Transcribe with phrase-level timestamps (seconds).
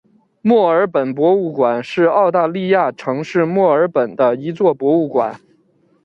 [0.41, 5.39] 墨尔本博物馆是澳大利亚城市墨尔本的一座博物馆。